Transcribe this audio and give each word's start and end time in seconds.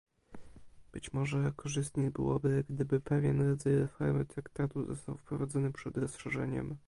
Być 0.91 1.13
może 1.13 1.53
korzystniej 1.55 2.09
byłoby, 2.11 2.63
gdyby 2.69 2.99
pewien 3.01 3.41
rodzaj 3.49 3.75
reformy 3.75 4.25
traktatu 4.25 4.85
został 4.85 5.17
wprowadzony 5.17 5.71
przed 5.73 5.97
rozszerzeniem? 5.97 6.77